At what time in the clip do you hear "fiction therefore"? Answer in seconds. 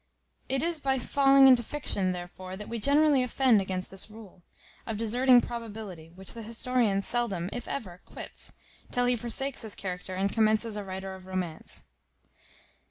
1.61-2.57